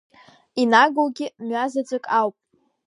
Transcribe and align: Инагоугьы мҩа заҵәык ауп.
Инагоугьы 0.61 1.27
мҩа 1.45 1.65
заҵәык 1.71 2.05
ауп. 2.19 2.35